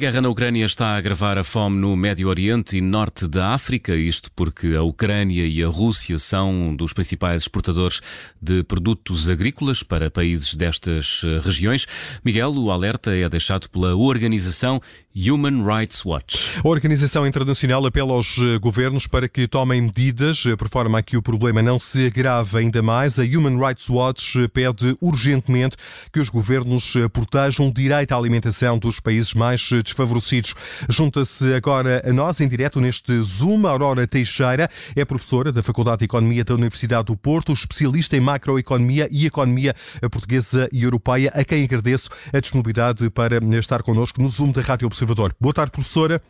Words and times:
guerra 0.00 0.22
na 0.22 0.30
Ucrânia 0.30 0.64
está 0.64 0.94
a 0.94 0.96
agravar 0.96 1.36
a 1.36 1.44
fome 1.44 1.76
no 1.76 1.94
Médio 1.94 2.26
Oriente 2.28 2.78
e 2.78 2.80
Norte 2.80 3.28
da 3.28 3.52
África, 3.52 3.94
isto 3.94 4.30
porque 4.32 4.68
a 4.68 4.82
Ucrânia 4.82 5.46
e 5.46 5.62
a 5.62 5.68
Rússia 5.68 6.16
são 6.16 6.74
dos 6.74 6.94
principais 6.94 7.42
exportadores 7.42 8.00
de 8.40 8.64
produtos 8.64 9.28
agrícolas 9.28 9.82
para 9.82 10.10
países 10.10 10.54
destas 10.54 11.20
eh, 11.22 11.38
regiões. 11.44 11.86
Miguel, 12.24 12.54
o 12.54 12.70
alerta 12.70 13.14
é 13.14 13.28
deixado 13.28 13.68
pela 13.68 13.94
organização 13.94 14.80
Human 15.14 15.64
Rights 15.66 16.02
Watch. 16.04 16.58
A 16.64 16.68
organização 16.68 17.26
internacional 17.26 17.84
apela 17.84 18.14
aos 18.14 18.38
eh, 18.38 18.58
governos 18.58 19.06
para 19.06 19.28
que 19.28 19.46
tomem 19.46 19.82
medidas 19.82 20.46
eh, 20.46 20.56
por 20.56 20.70
forma 20.70 20.98
a 20.98 21.02
que 21.02 21.18
o 21.18 21.22
problema 21.22 21.60
não 21.60 21.78
se 21.78 22.06
agrave 22.06 22.56
ainda 22.56 22.80
mais. 22.80 23.18
A 23.18 23.22
Human 23.22 23.58
Rights 23.58 23.90
Watch 23.90 24.48
pede 24.48 24.96
urgentemente 24.98 25.76
que 26.10 26.20
os 26.20 26.30
governos 26.30 26.94
protejam 27.12 27.68
o 27.68 27.74
direito 27.74 28.12
à 28.12 28.16
alimentação 28.16 28.78
dos 28.78 28.98
países 28.98 29.34
mais 29.34 29.68
desfavorecidos. 29.90 30.54
Junta-se 30.88 31.52
agora 31.54 32.02
a 32.04 32.12
nós, 32.12 32.40
em 32.40 32.48
direto 32.48 32.80
neste 32.80 33.20
Zoom, 33.22 33.66
Aurora 33.66 34.06
Teixeira, 34.06 34.70
é 34.96 35.04
professora 35.04 35.52
da 35.52 35.62
Faculdade 35.62 35.98
de 35.98 36.04
Economia 36.06 36.44
da 36.44 36.54
Universidade 36.54 37.04
do 37.04 37.16
Porto, 37.16 37.52
especialista 37.52 38.16
em 38.16 38.20
macroeconomia 38.20 39.08
e 39.10 39.26
economia 39.26 39.74
portuguesa 40.10 40.68
e 40.72 40.82
europeia, 40.82 41.30
a 41.34 41.44
quem 41.44 41.64
agradeço 41.64 42.08
a 42.32 42.40
disponibilidade 42.40 43.10
para 43.10 43.38
estar 43.58 43.82
connosco 43.82 44.20
no 44.20 44.28
Zoom 44.30 44.52
da 44.52 44.62
Rádio 44.62 44.86
Observador. 44.86 45.34
Boa 45.40 45.52
tarde, 45.52 45.72
professora. 45.72 46.22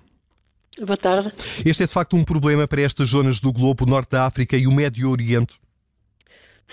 Boa 0.79 0.97
tarde. 0.97 1.33
Este 1.65 1.83
é 1.83 1.87
de 1.87 1.93
facto 1.93 2.17
um 2.17 2.25
problema 2.25 2.67
para 2.67 2.81
estas 2.81 3.11
zonas 3.11 3.39
do 3.39 3.53
globo, 3.53 3.85
Norte 3.85 4.11
da 4.13 4.25
África 4.25 4.57
e 4.57 4.67
o 4.67 4.73
Médio 4.73 5.11
Oriente? 5.11 5.59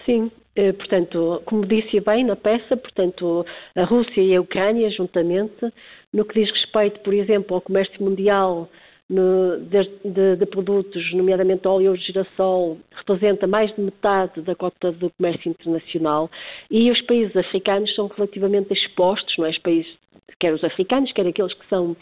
Sim, 0.08 0.32
eh, 0.56 0.72
portanto, 0.72 1.42
como 1.46 1.66
disse 1.66 2.00
bem 2.00 2.24
na 2.24 2.38
peça, 2.38 2.78
portanto, 2.78 3.46
a 3.76 3.84
Rússia 3.84 4.22
e 4.22 4.34
a 4.34 4.40
Ucrânia, 4.40 4.90
juntamente, 4.90 5.70
no 6.14 6.24
que 6.24 6.40
diz 6.40 6.50
respeito, 6.50 7.02
por 7.02 7.14
exemplo, 7.14 7.54
ao 7.54 7.62
comércio 7.62 8.02
mundial 8.02 8.70
no, 9.10 9.60
de, 9.60 9.84
de, 10.06 10.36
de, 10.38 10.46
produtos, 10.46 11.14
nomeadamente 11.14 11.68
óleo 11.68 11.98
de 11.98 12.06
girassol, 12.06 12.78
representa 12.92 13.48
mais 13.48 13.76
de 13.76 13.82
metade 13.82 14.42
da 14.42 14.56
cota 14.56 14.94
do 14.94 15.10
comércio 15.12 15.50
internacional 15.50 16.32
e 16.72 16.90
os 16.90 17.02
países 17.02 17.36
africanos 17.36 17.94
são 17.94 18.08
relativamente 18.08 18.74
expostos, 18.74 19.36
não 19.38 19.46
é? 19.46 19.50
Os 19.50 19.60
países, 19.60 19.94
quer 20.40 20.54
os 20.54 20.64
africanos, 20.64 21.12
quer 21.12 21.28
aqueles 21.28 21.54
que 21.54 21.68
são 21.68 21.98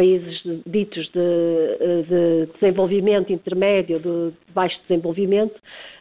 países 0.00 0.40
ditos 0.64 1.10
de, 1.10 2.06
de 2.08 2.52
desenvolvimento 2.54 3.30
intermédio, 3.30 4.00
de 4.00 4.32
baixo 4.54 4.80
desenvolvimento, 4.88 5.54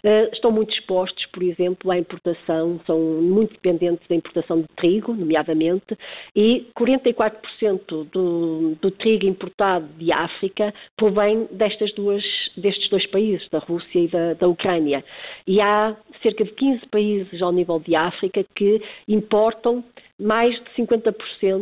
eh, 0.06 0.30
estão 0.32 0.52
muito 0.52 0.74
expostos, 0.74 1.26
por 1.26 1.44
exemplo, 1.44 1.92
à 1.92 1.98
importação, 1.98 2.80
são 2.88 2.98
muito 2.98 3.52
dependentes 3.52 4.08
da 4.08 4.16
importação 4.16 4.62
de 4.62 4.68
trigo, 4.78 5.14
nomeadamente, 5.14 5.98
e 6.34 6.66
44% 6.80 8.10
do, 8.10 8.76
do 8.82 8.92
trigo 8.92 9.26
importado 9.26 9.86
de 9.98 10.14
África 10.14 10.74
provém 10.96 11.50
destas 11.52 11.94
duas, 11.94 12.24
destes 12.56 12.90
dois 12.90 13.06
países, 13.08 13.46
da 13.50 13.60
Rússia 13.60 14.00
e 14.00 14.08
da, 14.08 14.34
da 14.36 14.48
Ucrânia. 14.48 15.04
E 15.46 15.60
há 15.60 15.94
cerca 16.24 16.46
de 16.46 16.52
15 16.52 16.88
países 16.88 17.42
ao 17.42 17.52
nível 17.52 17.82
de 17.82 17.98
África 17.98 18.46
que 18.56 18.82
importam 19.10 19.84
mais 20.20 20.54
de 20.56 20.70
50%, 20.78 21.14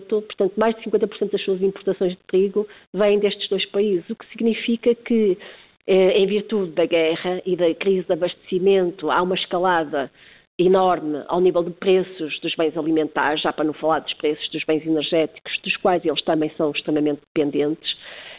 portanto, 0.10 0.54
mais 0.58 0.76
de 0.76 0.84
50% 0.84 1.32
das 1.32 1.44
suas 1.44 1.62
importações 1.62 2.14
de 2.14 2.24
trigo 2.28 2.68
vêm 2.94 3.20
destes 3.20 3.48
dois 3.50 3.66
países, 3.68 4.10
o 4.10 4.16
que 4.16 4.26
significa 4.32 4.96
que, 4.96 5.38
eh, 5.86 6.18
em 6.18 6.26
virtude 6.26 6.72
da 6.72 6.86
guerra 6.86 7.42
e 7.46 7.56
da 7.56 7.74
crise 7.76 8.08
de 8.08 8.14
abastecimento, 8.14 9.12
há 9.12 9.22
uma 9.22 9.36
escalada 9.36 10.12
enorme 10.60 11.24
ao 11.28 11.40
nível 11.40 11.64
de 11.64 11.72
preços 11.72 12.40
dos 12.40 12.56
bens 12.56 12.76
alimentares, 12.76 13.42
já 13.42 13.54
para 13.54 13.66
não 13.66 13.74
falar 13.74 14.00
dos 14.00 14.14
preços 14.14 14.50
dos 14.50 14.64
bens 14.64 14.86
energéticos, 14.86 15.60
dos 15.64 15.78
quais 15.78 16.04
eles 16.04 16.22
também 16.24 16.52
são 16.58 16.72
extremamente 16.72 17.22
dependentes. 17.36 17.96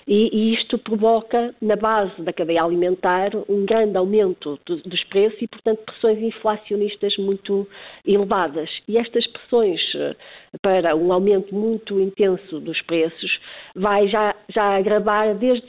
E, 0.08 0.30
e 0.34 0.54
isto 0.54 0.78
provoca, 0.78 1.54
na 1.60 1.76
base 1.76 2.22
da 2.22 2.32
cadeia 2.32 2.64
alimentar, 2.64 3.30
um 3.46 3.66
grande 3.66 3.94
aumento 3.98 4.58
do, 4.64 4.76
dos 4.76 5.04
preços 5.04 5.42
e, 5.42 5.46
portanto, 5.46 5.80
pressões 5.84 6.18
inflacionistas 6.22 7.14
muito 7.18 7.68
elevadas. 8.06 8.70
E 8.88 8.96
estas 8.96 9.26
pressões 9.26 9.78
eh, 9.94 10.16
para 10.62 10.96
um 10.96 11.12
aumento 11.12 11.54
muito 11.54 12.00
intenso 12.00 12.58
dos 12.58 12.80
preços 12.82 13.38
vai 13.76 14.08
já, 14.08 14.34
já 14.48 14.78
agravar 14.78 15.34
desde 15.34 15.68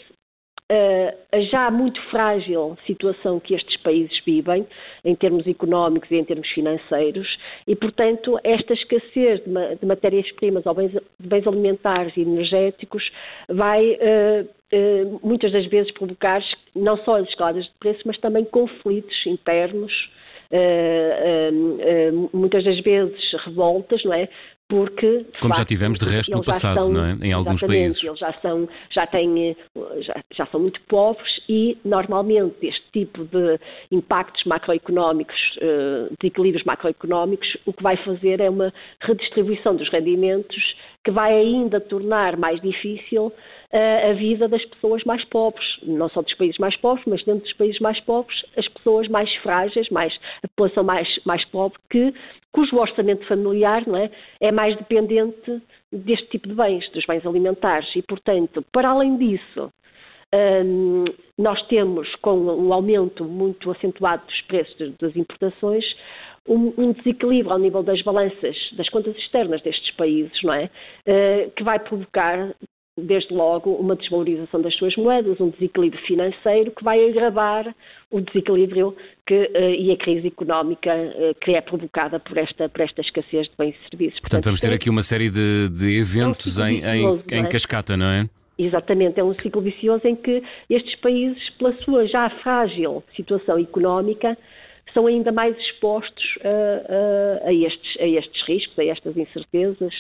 a 1.32 1.42
já 1.42 1.72
muito 1.72 2.00
frágil 2.10 2.78
situação 2.86 3.40
que 3.40 3.56
estes 3.56 3.76
países 3.78 4.20
vivem, 4.24 4.68
em 5.04 5.16
termos 5.16 5.48
económicos 5.48 6.10
e 6.12 6.16
em 6.16 6.24
termos 6.24 6.48
financeiros, 6.50 7.28
e, 7.68 7.76
portanto, 7.76 8.40
esta 8.44 8.74
escassez 8.74 9.42
de, 9.44 9.86
matérias-primas 9.86 10.66
ou 10.66 10.74
bens, 10.76 10.92
de 10.92 11.28
bens 11.28 11.48
alimentares 11.48 12.16
e 12.16 12.22
energéticos 12.22 13.04
vai, 13.48 13.84
uh, 13.94 14.48
uh, 14.74 15.20
muitas 15.24 15.52
das 15.52 15.66
vezes, 15.66 15.92
provocar 15.92 16.42
não 16.76 16.98
só 16.98 17.20
escaladas 17.20 17.66
de 17.66 17.72
preço, 17.80 18.02
mas 18.06 18.18
também 18.20 18.46
conflitos 18.46 19.26
internos. 19.26 19.92
Uh, 20.52 22.30
muitas 22.34 22.64
das 22.64 22.80
vezes 22.80 23.20
revoltas, 23.46 24.04
não 24.04 24.14
é? 24.14 24.28
Porque 24.70 25.26
como 25.42 25.52
facto, 25.52 25.58
já 25.58 25.66
tivemos 25.66 25.98
de 25.98 26.06
resto 26.06 26.32
no 26.32 26.44
passado, 26.44 26.82
são, 26.82 26.90
não 26.90 27.04
é? 27.04 27.18
Em 27.24 27.34
alguns 27.34 27.60
países. 27.62 28.04
Eles 28.04 28.20
já 28.20 28.32
são, 28.34 28.70
já 28.92 29.08
têm, 29.08 29.58
já, 30.02 30.24
já, 30.32 30.46
são 30.46 30.60
muito 30.60 30.80
pobres 30.82 31.28
e 31.50 31.76
normalmente 31.84 32.68
este 32.68 32.86
tipo 32.94 33.26
de 33.26 33.60
impactos 33.92 34.44
macroeconómicos, 34.46 35.36
uh, 35.58 36.16
de 36.22 36.28
equilíbrios 36.28 36.64
macroeconómicos, 36.66 37.58
o 37.66 37.74
que 37.74 37.82
vai 37.82 37.98
fazer 37.98 38.40
é 38.40 38.50
uma 38.50 38.72
redistribuição 39.02 39.76
dos 39.76 39.90
rendimentos 39.90 40.76
que 41.04 41.10
vai 41.10 41.34
ainda 41.34 41.82
tornar 41.82 42.38
mais 42.38 42.62
difícil 42.62 43.34
a 43.72 44.14
vida 44.14 44.48
das 44.48 44.66
pessoas 44.66 45.04
mais 45.04 45.24
pobres, 45.26 45.66
não 45.84 46.10
só 46.10 46.22
dos 46.22 46.34
países 46.34 46.58
mais 46.58 46.76
pobres, 46.78 47.06
mas 47.06 47.24
dentro 47.24 47.44
dos 47.44 47.54
países 47.54 47.80
mais 47.80 48.00
pobres, 48.02 48.44
as 48.58 48.68
pessoas 48.68 49.08
mais 49.08 49.34
frágeis, 49.38 49.88
mais, 49.90 50.18
a 50.44 50.48
população 50.48 50.84
mais, 50.84 51.08
mais 51.24 51.46
pobre, 51.46 51.78
que, 51.90 52.14
cujo 52.52 52.78
orçamento 52.78 53.26
familiar 53.28 53.88
não 53.88 53.96
é, 53.96 54.10
é 54.42 54.52
mais 54.52 54.76
dependente 54.76 55.62
deste 55.92 56.28
tipo 56.30 56.48
de 56.48 56.56
bens, 56.56 56.90
dos 56.92 57.06
bens 57.06 57.26
alimentares. 57.26 57.88
E, 57.96 58.02
portanto, 58.02 58.66
para 58.72 58.90
além 58.90 59.18
disso, 59.18 59.72
hum, 60.34 61.06
nós 61.38 61.62
temos, 61.68 62.14
com 62.16 62.38
um 62.38 62.74
aumento 62.74 63.24
muito 63.24 63.70
acentuado 63.70 64.26
dos 64.26 64.42
preços 64.42 64.98
das 64.98 65.16
importações, 65.16 65.86
um, 66.48 66.74
um, 66.78 66.92
desequilíbrio 66.94 67.52
ao 67.52 67.60
nível 67.60 67.84
das 67.84 68.02
balanças 68.02 68.58
das 68.74 68.90
contas 68.90 69.16
externas 69.18 69.62
destes 69.62 69.92
países, 69.96 70.42
não 70.42 70.54
é? 70.54 70.70
Uh, 71.06 71.52
que 71.52 71.64
vai 71.64 71.78
provocar 71.78 72.56
desde 73.06 73.34
logo, 73.34 73.72
uma 73.72 73.96
desvalorização 73.96 74.62
das 74.62 74.76
suas 74.76 74.96
moedas, 74.96 75.40
um 75.40 75.50
desequilíbrio 75.50 76.02
financeiro 76.06 76.72
que 76.72 76.84
vai 76.84 77.10
agravar 77.10 77.76
o 78.12 78.22
desequilíbrio 78.22 78.96
que, 79.26 79.36
uh, 79.36 79.74
e 79.78 79.92
a 79.92 79.98
crise 79.98 80.28
económica 80.28 80.94
uh, 80.94 81.36
que 81.40 81.52
é 81.52 81.62
provocada 81.62 82.20
por 82.20 82.38
esta, 82.38 82.68
por 82.70 82.82
esta 82.82 83.02
escassez 83.02 83.48
de 83.48 83.54
bens 83.58 83.76
e 83.76 83.90
serviços. 83.90 84.20
Portanto, 84.20 84.22
Portanto 84.22 84.46
vamos 84.46 84.62
ter 84.62 84.74
aqui 84.74 84.90
uma 84.90 85.04
série 85.04 85.30
de, 85.30 85.70
de 85.70 86.00
eventos 86.00 86.60
é 86.60 86.64
um 86.64 86.68
em, 86.68 86.84
em, 86.84 87.24
em 87.32 87.44
é? 87.44 87.48
cascata, 87.48 87.96
não 87.96 88.08
é? 88.08 88.30
Exatamente, 88.58 89.18
é 89.18 89.24
um 89.24 89.34
ciclo 89.40 89.62
vicioso 89.62 90.06
em 90.06 90.18
que 90.18 90.44
estes 90.70 90.94
países, 90.96 91.50
pela 91.52 91.74
sua 91.82 92.06
já 92.08 92.30
frágil 92.42 93.02
situação 93.16 93.58
económica, 93.58 94.38
são 94.94 95.08
ainda 95.08 95.32
mais 95.32 95.58
expostos 95.58 96.24
a, 96.44 97.46
a, 97.46 97.50
a, 97.50 97.54
estes, 97.54 97.98
a 98.00 98.08
estes 98.08 98.48
riscos, 98.48 98.80
a 98.80 98.86
estas 98.86 99.18
incertezas, 99.18 99.94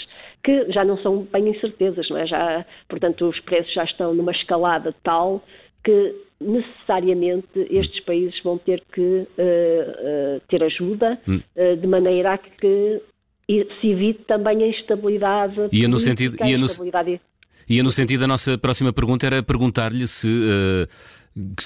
que 0.43 0.71
já 0.71 0.83
não 0.83 0.97
são 0.99 1.27
bem 1.31 1.49
incertezas, 1.49 2.09
não 2.09 2.17
é? 2.17 2.27
Já, 2.27 2.65
portanto, 2.87 3.27
os 3.27 3.39
preços 3.41 3.73
já 3.73 3.83
estão 3.83 4.13
numa 4.13 4.31
escalada 4.31 4.93
tal 5.03 5.43
que 5.83 6.15
necessariamente 6.39 7.67
estes 7.69 7.99
países 8.05 8.41
vão 8.43 8.57
ter 8.57 8.81
que 8.93 9.01
uh, 9.01 9.25
uh, 9.27 10.41
ter 10.47 10.63
ajuda, 10.63 11.19
uh, 11.27 11.77
de 11.77 11.87
maneira 11.87 12.33
a 12.33 12.37
que 12.37 13.01
se 13.47 13.87
evite 13.87 14.23
também 14.25 14.63
a 14.63 14.67
instabilidade. 14.67 15.55
Ia 15.71 15.87
no 15.87 15.99
sentido, 15.99 16.37
ia 16.45 16.57
no, 16.57 16.65
instabilidade... 16.65 17.19
ia 17.67 17.83
no 17.83 17.91
sentido 17.91 18.21
da 18.21 18.27
nossa 18.27 18.57
próxima 18.57 18.93
pergunta 18.93 19.25
era 19.25 19.41
perguntar-lhe 19.41 20.07
se 20.07 20.29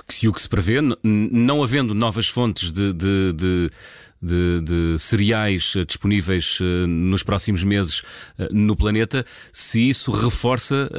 se 0.09 0.27
o 0.27 0.33
que 0.33 0.41
se 0.41 0.49
prevê, 0.49 0.79
não 1.03 1.63
havendo 1.63 1.93
novas 1.93 2.27
fontes 2.27 2.71
de, 2.71 2.93
de, 2.93 3.33
de, 3.33 3.69
de, 4.21 4.61
de 4.61 4.99
cereais 4.99 5.75
eh, 5.77 5.83
disponíveis 5.83 6.59
eh, 6.61 6.87
nos 6.87 7.23
próximos 7.23 7.63
meses 7.63 8.01
eh, 8.39 8.47
no 8.51 8.75
planeta, 8.75 9.25
se 9.51 9.89
isso 9.89 10.11
reforça 10.11 10.89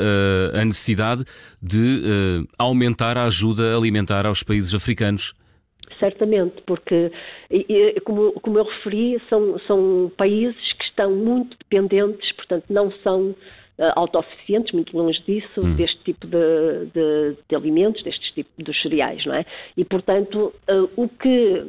a 0.55 0.65
necessidade 0.65 1.25
de 1.63 2.47
aumentar 2.59 3.17
a 3.17 3.25
ajuda 3.25 3.75
alimentar 3.77 4.27
aos 4.27 4.43
países 4.43 4.75
africanos. 4.75 5.35
Certamente, 5.99 6.63
porque, 6.67 7.11
como, 8.05 8.33
como 8.33 8.59
eu 8.59 8.65
referi, 8.65 9.21
são, 9.29 9.59
são 9.67 10.13
países 10.17 10.73
que 10.79 10.85
estão 10.85 11.15
muito 11.15 11.57
dependentes, 11.59 12.33
portanto, 12.33 12.65
não 12.69 12.93
são 13.03 13.35
autossuficientes, 13.95 14.73
muito 14.73 14.97
longe 14.97 15.21
disso, 15.23 15.61
hum. 15.61 15.75
deste 15.75 15.99
tipo 16.05 16.27
de, 16.27 16.87
de, 16.93 17.37
de, 17.49 17.57
alimentos, 17.57 18.03
destes 18.03 18.31
tipos 18.33 18.53
de 18.57 18.83
cereais, 18.83 19.25
não 19.27 19.35
é? 19.35 19.45
E, 19.77 19.85
portanto, 19.85 20.53
uh, 20.71 20.91
o 20.97 21.09
que 21.09 21.65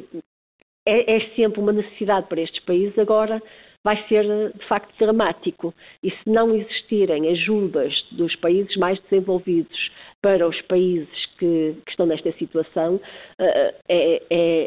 é, 0.86 1.16
é, 1.16 1.20
sempre 1.34 1.60
uma 1.60 1.72
necessidade 1.72 2.28
para 2.28 2.40
estes 2.40 2.64
países 2.64 2.96
agora 2.98 3.42
vai 3.82 4.02
ser 4.08 4.24
de 4.52 4.66
facto 4.66 4.96
dramático. 4.98 5.74
E 6.02 6.10
se 6.10 6.28
não 6.28 6.54
existirem 6.54 7.28
ajudas 7.28 7.92
dos 8.12 8.34
países 8.36 8.76
mais 8.76 9.00
desenvolvidos 9.02 9.90
para 10.26 10.48
os 10.48 10.60
países 10.62 11.26
que, 11.38 11.76
que 11.84 11.90
estão 11.90 12.04
nesta 12.04 12.32
situação, 12.32 13.00
é, 13.38 13.74
é, 13.88 14.22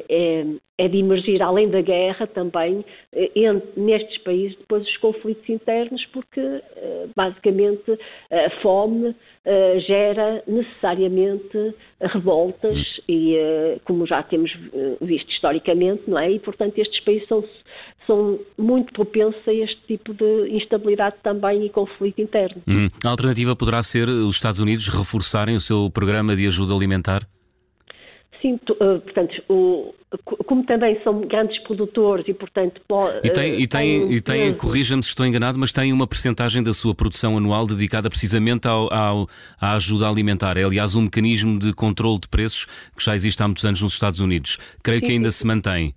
é, 0.09 0.45
é, 0.77 0.87
de 0.87 0.97
emergir, 0.99 1.41
além 1.41 1.67
da 1.67 1.81
guerra, 1.81 2.25
também 2.27 2.85
nestes 3.75 4.17
países 4.19 4.57
depois 4.57 4.87
os 4.87 4.97
conflitos 4.97 5.49
internos, 5.49 6.05
porque 6.13 6.41
basicamente 7.13 7.91
a 8.31 8.49
fome 8.61 9.13
gera 9.85 10.41
necessariamente 10.47 11.75
revoltas 11.99 12.77
e, 13.09 13.35
como 13.83 14.07
já 14.07 14.23
temos 14.23 14.49
visto 15.01 15.29
historicamente, 15.29 16.03
não 16.07 16.19
é? 16.19 16.31
E, 16.31 16.39
portanto, 16.39 16.79
estes 16.79 17.03
países 17.03 17.27
são, 17.27 17.43
são 18.05 18.39
muito 18.57 18.91
propensos 18.93 19.41
a 19.47 19.53
este 19.53 19.79
tipo 19.87 20.13
de 20.13 20.49
instabilidade 20.49 21.15
também 21.23 21.65
e 21.65 21.69
conflito 21.69 22.21
interno. 22.21 22.61
Hum. 22.67 22.89
A 23.05 23.09
alternativa 23.09 23.55
poderá 23.55 23.83
ser 23.83 24.09
os 24.09 24.35
Estados 24.35 24.59
Unidos 24.59 24.87
reforçarem 24.87 25.55
o 25.55 25.61
seu 25.61 25.89
programa 25.91 26.35
de 26.35 26.47
ajuda 26.47 26.73
alimentar? 26.73 27.27
Sim, 28.41 28.53
uh, 28.55 29.01
portanto, 29.01 29.33
o, 29.49 29.93
como 30.45 30.63
também 30.65 30.97
são 31.03 31.21
grandes 31.21 31.61
produtores 31.63 32.25
e, 32.27 32.33
portanto. 32.33 32.81
E 33.23 33.29
tem, 33.29 33.61
e 33.61 33.67
tem, 33.67 34.11
e 34.13 34.21
tem 34.21 34.53
corrija-me 34.53 35.03
se 35.03 35.09
estou 35.09 35.25
enganado, 35.25 35.59
mas 35.59 35.71
tem 35.71 35.91
uma 35.91 36.07
percentagem 36.07 36.63
da 36.63 36.73
sua 36.73 36.95
produção 36.95 37.37
anual 37.37 37.67
dedicada 37.67 38.09
precisamente 38.09 38.67
ao, 38.67 38.91
ao, 38.93 39.27
à 39.59 39.75
ajuda 39.75 40.07
alimentar. 40.07 40.57
É, 40.57 40.63
aliás, 40.63 40.95
um 40.95 41.01
mecanismo 41.01 41.59
de 41.59 41.73
controle 41.73 42.19
de 42.19 42.29
preços 42.29 42.65
que 42.95 43.03
já 43.03 43.13
existe 43.13 43.43
há 43.43 43.47
muitos 43.47 43.65
anos 43.65 43.81
nos 43.81 43.93
Estados 43.93 44.19
Unidos. 44.19 44.57
Creio 44.81 45.01
sim, 45.01 45.05
que 45.05 45.11
ainda 45.11 45.31
sim. 45.31 45.39
se 45.39 45.47
mantém. 45.47 45.93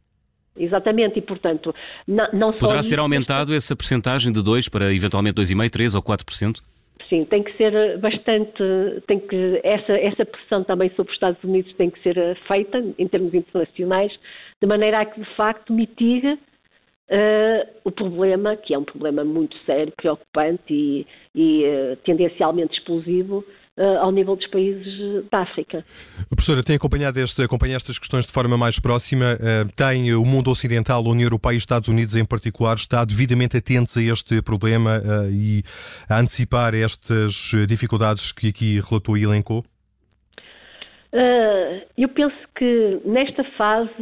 Exatamente, 0.57 1.19
e 1.19 1.23
portanto, 1.23 1.75
não, 2.07 2.29
não 2.33 2.53
Poderá 2.53 2.83
ser 2.83 2.99
aumentado 2.99 3.55
essa 3.55 3.75
percentagem 3.75 4.33
de 4.33 4.43
2 4.43 4.69
para 4.69 4.93
eventualmente 4.93 5.37
2,5%, 5.37 5.71
3% 5.71 5.95
ou 5.95 6.03
4%? 6.03 6.61
Sim, 7.09 7.25
tem 7.25 7.43
que 7.43 7.55
ser 7.57 7.99
bastante, 7.99 8.63
tem 9.07 9.19
que, 9.19 9.61
essa, 9.63 9.93
essa 9.93 10.25
pressão 10.25 10.65
também 10.65 10.91
sobre 10.97 11.11
os 11.11 11.17
Estados 11.17 11.43
Unidos 11.45 11.75
tem 11.75 11.91
que 11.91 12.03
ser 12.03 12.17
feita 12.47 12.83
em 12.99 13.09
termos 13.09 13.35
internacionais, 13.35 14.13
de 14.61 14.67
maneira 14.67 15.01
a 15.01 15.05
que 15.07 15.21
de 15.21 15.37
facto 15.37 15.73
mitigue 15.73 16.33
uh, 16.33 17.69
o 17.85 17.91
problema, 17.91 18.57
que 18.57 18.75
é 18.75 18.79
um 18.79 18.85
problema 18.85 19.25
muito 19.25 19.57
sério, 19.65 19.93
preocupante 19.97 20.73
e, 20.73 21.07
e 21.35 21.65
uh, 21.65 21.97
tendencialmente 22.05 22.79
explosivo, 22.79 23.45
ao 24.01 24.13
nível 24.13 24.37
dos 24.37 24.47
países 24.49 25.25
da 25.31 25.41
África. 25.41 25.85
Professora, 26.29 26.63
tem 26.63 26.77
acompanhado 26.77 27.19
este, 27.19 27.43
acompanha 27.43 27.77
estas 27.77 27.99
questões 27.99 28.27
de 28.27 28.33
forma 28.33 28.57
mais 28.57 28.79
próxima. 28.79 29.35
Uh, 29.35 29.73
tem 29.75 30.13
o 30.15 30.25
mundo 30.25 30.51
ocidental, 30.51 31.03
a 31.05 31.09
União 31.09 31.27
Europeia 31.27 31.55
e 31.55 31.57
os 31.57 31.63
Estados 31.63 31.89
Unidos 31.89 32.15
em 32.15 32.25
particular, 32.25 32.77
está 32.77 33.05
devidamente 33.05 33.57
atentos 33.57 33.97
a 33.97 34.03
este 34.03 34.43
problema 34.43 35.01
uh, 35.01 35.31
e 35.31 35.63
a 36.09 36.19
antecipar 36.19 36.75
estas 36.75 37.53
dificuldades 37.67 38.31
que 38.33 38.49
aqui 38.49 38.81
relatou 38.81 39.17
e 39.17 39.25
elencou? 39.25 39.65
eu 41.99 42.09
penso 42.09 42.35
que 42.57 43.03
nesta 43.05 43.45
fase 43.59 43.93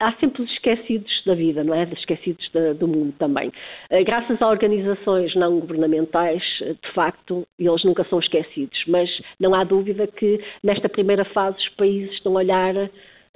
há 0.00 0.12
sempre 0.14 0.42
os 0.42 0.50
esquecidos 0.52 1.10
da 1.24 1.34
vida, 1.34 1.64
não 1.64 1.74
é? 1.74 1.84
Os 1.84 1.98
esquecidos 1.98 2.48
da, 2.52 2.72
do 2.74 2.86
mundo 2.86 3.14
também. 3.18 3.50
Eh, 3.90 4.04
graças 4.04 4.40
a 4.40 4.48
organizações 4.48 5.34
não 5.34 5.58
governamentais, 5.60 6.42
eh, 6.62 6.74
de 6.74 6.92
facto, 6.92 7.46
eles 7.58 7.84
nunca 7.84 8.04
são 8.04 8.18
esquecidos, 8.18 8.78
mas 8.86 9.08
não 9.40 9.54
há 9.54 9.64
dúvida 9.64 10.06
que 10.06 10.42
nesta 10.62 10.88
primeira 10.88 11.24
fase 11.26 11.58
os 11.58 11.68
países 11.70 12.12
estão 12.14 12.32
a 12.36 12.40
olhar 12.40 12.76
eh, 12.76 12.90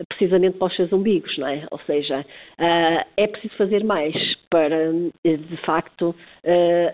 precisamente 0.09 0.59
para 0.59 0.69
os 0.69 0.77
seus 0.77 0.93
umbigos, 0.93 1.37
não 1.39 1.47
é? 1.47 1.67
Ou 1.71 1.79
seja, 1.81 2.25
é 2.59 3.27
preciso 3.27 3.55
fazer 3.57 3.85
mais 3.85 4.15
para, 4.49 4.91
de 5.23 5.57
facto, 5.59 6.15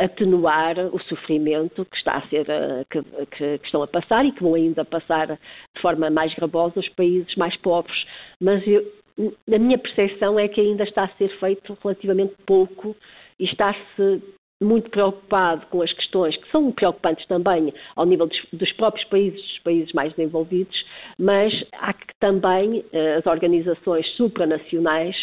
atenuar 0.00 0.76
o 0.92 0.98
sofrimento 1.02 1.84
que 1.84 1.96
está 1.96 2.16
a 2.16 2.28
ser, 2.28 2.46
que, 2.90 3.00
que, 3.36 3.64
estão 3.64 3.80
a 3.84 3.86
passar 3.86 4.24
e 4.24 4.32
que 4.32 4.42
vão 4.42 4.54
ainda 4.54 4.84
passar 4.84 5.28
de 5.28 5.80
forma 5.80 6.10
mais 6.10 6.34
gravosa 6.34 6.80
os 6.80 6.88
países 6.88 7.32
mais 7.36 7.56
pobres. 7.58 7.96
Mas 8.40 8.66
eu, 8.66 8.84
a 9.18 9.58
minha 9.58 9.78
percepção 9.78 10.38
é 10.38 10.48
que 10.48 10.60
ainda 10.60 10.84
está 10.84 11.04
a 11.04 11.16
ser 11.16 11.28
feito 11.38 11.76
relativamente 11.82 12.34
pouco 12.46 12.94
e 13.38 13.44
está-se 13.44 14.22
muito 14.60 14.90
preocupado 14.90 15.66
com 15.66 15.82
as 15.82 15.92
questões 15.92 16.36
que 16.36 16.50
são 16.50 16.72
preocupantes 16.72 17.26
também 17.26 17.72
ao 17.94 18.06
nível 18.06 18.26
dos, 18.26 18.38
dos, 18.52 18.72
próprios 18.72 19.06
países, 19.08 19.40
dos 19.40 19.58
países 19.58 19.92
mais 19.92 20.14
desenvolvidos, 20.14 20.76
mas 21.18 21.52
há 21.72 21.92
que 21.92 22.06
também 22.18 22.78
uh, 22.78 23.18
as 23.18 23.26
organizações 23.26 24.06
supranacionais 24.16 25.14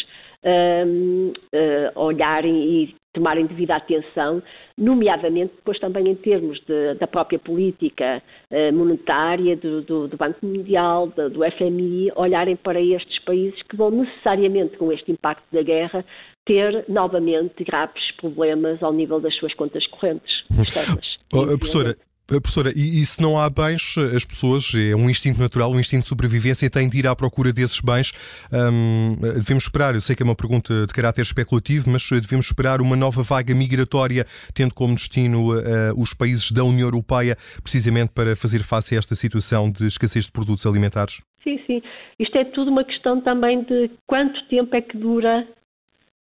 uh, 0.44 1.34
uh, 1.56 2.00
olharem 2.00 2.84
e 2.84 2.96
tomarem 3.14 3.46
devida 3.46 3.76
atenção, 3.76 4.42
nomeadamente 4.78 5.54
depois 5.56 5.80
também 5.80 6.10
em 6.10 6.16
termos 6.16 6.60
de, 6.66 6.96
da 6.96 7.06
própria 7.06 7.38
política 7.38 8.22
eh, 8.50 8.72
monetária, 8.72 9.56
do, 9.56 9.82
do, 9.84 10.08
do, 10.08 10.18
Banco 10.18 10.44
Mundial, 10.44 11.08
do, 11.08 11.30
do 11.30 11.40
FMI, 11.52 12.12
olharem 12.16 12.56
para 12.56 12.82
estes 12.82 13.20
países 13.20 13.62
que 13.64 13.78
vão 13.78 13.92
necessariamente, 13.92 14.78
com 14.78 14.92
este 14.92 15.12
impacto 15.12 15.46
da 15.52 15.62
guerra, 15.62 16.04
ter 16.44 16.86
novamente 16.90 17.64
graves 17.64 18.12
problemas 18.18 18.82
ao 18.82 18.92
nível 18.92 19.20
das 19.20 19.36
suas 19.36 19.54
contas 19.54 19.86
correntes 19.88 20.44
externas. 20.60 21.18
Oh, 21.32 21.46
professora, 21.46 21.92
eh, 21.92 22.13
professora, 22.28 22.72
e, 22.76 23.02
e, 23.02 23.06
se 23.06 23.22
não 23.22 23.38
há 23.38 23.50
bens, 23.50 23.96
eh, 23.98 24.16
as 24.16 24.24
pessoas, 24.24 24.72
é 24.76 24.96
um 24.96 25.10
instinto 25.10 25.40
natural, 25.40 25.72
um 25.72 25.80
instinto 25.80 26.04
de 26.04 26.10
sobrevivência, 26.10 26.70
têm 26.70 26.88
de 26.88 26.98
ir 26.98 27.08
à 27.08 27.16
procura 27.16 27.52
desses 27.52 27.80
bens. 27.82 28.14
Um, 28.52 29.18
devemos 29.36 29.64
esperar, 29.64 29.94
eu 29.94 30.02
sei 30.02 30.16
que 30.16 30.24
é 30.24 30.26
uma 30.26 30.36
pergunta 30.36 30.88
de 30.88 30.94
caráter 30.94 31.22
especulativo, 31.22 31.90
mas 31.90 32.10
devemos 32.10 32.46
esperar 32.46 32.82
uma 32.82 32.96
nova 32.96 33.22
vaga 33.24 33.54
migratória, 33.54 34.26
tendo 34.54 34.74
como 34.74 34.96
destino 34.96 35.54
uh, 35.54 35.62
os 35.98 36.14
países 36.14 36.52
da 36.52 36.64
União 36.64 36.88
Europeia, 36.88 37.36
precisamente 37.62 38.12
para 38.14 38.36
fazer 38.36 38.64
face 38.64 38.96
a 38.96 39.00
esta 39.00 39.16
situação 39.16 39.70
de 39.70 39.86
escassez 39.86 40.26
de 40.26 40.32
produtos 40.32 40.66
alimentares? 40.66 41.20
Sim, 41.44 41.60
sim. 41.68 41.82
Isto 42.20 42.38
é 42.38 42.46
tudo 42.46 42.72
uma 42.72 42.86
questão 42.86 43.20
também 43.22 43.64
de 43.64 43.92
quanto 44.08 44.42
tempo 44.48 44.74
é 44.76 44.82
que 44.82 44.98
dura, 44.98 45.46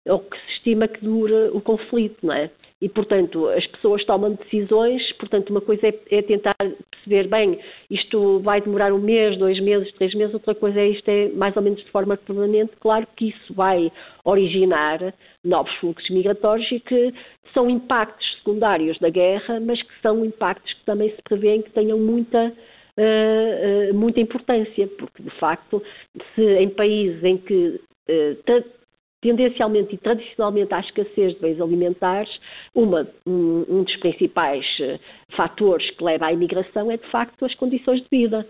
ou 0.08 0.20
que 0.20 0.36
se 0.36 0.52
estima 0.54 0.88
que 0.88 1.04
dura 1.04 1.50
o 1.52 1.60
conflito, 1.60 2.16
não 2.22 2.32
é? 2.32 2.50
E, 2.80 2.88
portanto, 2.88 3.46
as 3.48 3.66
pessoas 3.66 4.04
tomam 4.06 4.32
decisões, 4.34 5.12
portanto, 5.14 5.50
uma 5.50 5.60
coisa 5.60 5.86
é, 5.86 5.94
é, 6.10 6.22
tentar 6.22 6.54
perceber, 6.90 7.28
bem, 7.28 7.58
isto 7.90 8.40
vai 8.40 8.60
demorar 8.60 8.92
um 8.92 8.98
mês, 8.98 9.36
dois 9.38 9.60
meses, 9.60 9.92
três 9.94 10.14
meses, 10.14 10.32
outra 10.32 10.54
coisa 10.54 10.80
é 10.80 10.88
isto 10.88 11.06
é 11.08 11.28
mais 11.28 11.54
ou 11.56 11.62
menos 11.62 11.84
de 11.84 11.90
forma 11.90 12.16
permanente, 12.16 12.72
claro 12.80 13.06
que 13.16 13.28
isso 13.28 13.52
vai 13.52 13.92
originar 14.24 15.12
novos 15.44 15.72
fluxos 15.74 16.08
migratórios 16.08 16.70
e 16.72 16.80
que 16.80 17.12
são 17.52 17.68
impactos 17.68 18.26
secundários 18.38 18.98
da 18.98 19.10
guerra, 19.10 19.60
mas 19.60 19.82
que 19.82 20.00
são 20.00 20.24
impactos 20.24 20.72
que 20.72 20.84
também 20.84 21.10
se 21.10 21.22
prevêem 21.22 21.62
que 21.62 21.70
tenham 21.70 21.98
muita 21.98 22.52
Uh, 22.98 23.92
uh, 23.92 23.94
muita 23.94 24.20
importância, 24.20 24.86
porque 24.98 25.22
de 25.22 25.30
facto, 25.38 25.82
se 26.34 26.42
em 26.42 26.68
países 26.68 27.22
em 27.24 27.38
que 27.38 27.80
uh, 28.10 28.34
tendencialmente 29.20 29.94
e 29.94 29.98
tradicionalmente 29.98 30.72
à 30.72 30.80
escassez 30.80 31.34
de 31.34 31.40
bens 31.40 31.60
alimentares, 31.60 32.30
uma, 32.74 33.06
um, 33.26 33.64
um 33.68 33.82
dos 33.82 33.96
principais 33.96 34.64
eh, 34.80 34.98
fatores 35.36 35.88
que 35.90 36.02
leva 36.02 36.26
à 36.26 36.32
imigração 36.32 36.90
é, 36.90 36.96
de 36.96 37.06
facto, 37.10 37.44
as 37.44 37.54
condições 37.54 38.00
de 38.00 38.08
vida. 38.10 38.46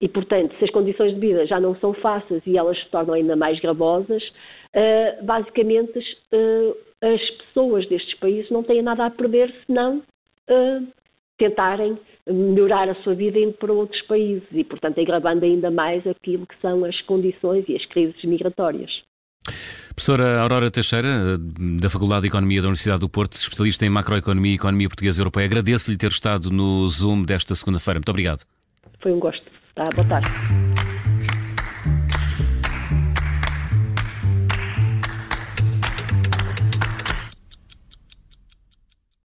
E, 0.00 0.08
portanto, 0.08 0.54
se 0.58 0.64
as 0.64 0.70
condições 0.70 1.14
de 1.14 1.20
vida 1.20 1.46
já 1.46 1.60
não 1.60 1.76
são 1.76 1.94
fáceis 1.94 2.42
e 2.46 2.58
elas 2.58 2.78
se 2.78 2.88
tornam 2.90 3.14
ainda 3.14 3.36
mais 3.36 3.58
gravosas, 3.60 4.22
uh, 4.22 5.24
basicamente 5.24 5.98
uh, 5.98 6.76
as 7.00 7.30
pessoas 7.30 7.86
destes 7.88 8.18
países 8.18 8.50
não 8.50 8.64
têm 8.64 8.82
nada 8.82 9.06
a 9.06 9.10
perder 9.10 9.54
senão 9.64 9.98
uh, 9.98 10.86
tentarem 11.38 11.96
melhorar 12.26 12.88
a 12.88 12.94
sua 12.96 13.14
vida 13.14 13.38
indo 13.38 13.54
para 13.54 13.72
outros 13.72 14.00
países 14.02 14.46
e, 14.52 14.64
portanto, 14.64 15.00
agravando 15.00 15.44
ainda 15.44 15.70
mais 15.70 16.04
aquilo 16.06 16.46
que 16.46 16.60
são 16.60 16.84
as 16.84 17.00
condições 17.02 17.64
e 17.68 17.76
as 17.76 17.84
crises 17.86 18.22
migratórias. 18.24 18.90
Professora 19.94 20.40
Aurora 20.40 20.70
Teixeira, 20.70 21.38
da 21.38 21.90
Faculdade 21.90 22.22
de 22.22 22.28
Economia 22.28 22.60
da 22.60 22.68
Universidade 22.68 23.00
do 23.00 23.08
Porto, 23.08 23.34
especialista 23.34 23.86
em 23.86 23.90
macroeconomia 23.90 24.52
e 24.52 24.54
economia 24.54 24.88
portuguesa 24.88 25.18
e 25.18 25.20
europeia, 25.20 25.46
agradeço-lhe 25.46 25.96
ter 25.96 26.10
estado 26.10 26.50
no 26.50 26.88
Zoom 26.88 27.22
desta 27.22 27.54
segunda-feira. 27.54 27.98
Muito 27.98 28.08
obrigado. 28.08 28.44
Foi 29.00 29.12
um 29.12 29.20
gosto. 29.20 29.44
Tá, 29.74 29.88
boa 29.90 30.06
tarde. 30.06 30.28